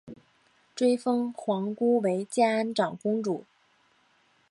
[0.75, 3.45] 追封皇姑为建安长公主。